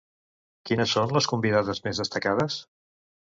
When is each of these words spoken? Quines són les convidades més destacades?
Quines 0.69 0.93
són 0.97 1.13
les 1.17 1.27
convidades 1.33 1.83
més 1.85 2.01
destacades? 2.05 2.59